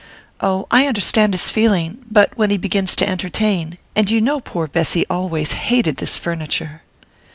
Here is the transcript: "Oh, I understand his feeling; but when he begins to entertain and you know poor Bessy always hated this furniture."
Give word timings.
"Oh, 0.39 0.65
I 0.71 0.87
understand 0.87 1.35
his 1.35 1.51
feeling; 1.51 1.99
but 2.09 2.35
when 2.35 2.49
he 2.49 2.57
begins 2.57 2.95
to 2.95 3.07
entertain 3.07 3.77
and 3.95 4.09
you 4.09 4.19
know 4.19 4.39
poor 4.39 4.65
Bessy 4.67 5.05
always 5.11 5.51
hated 5.51 5.97
this 5.97 6.17
furniture." 6.17 6.81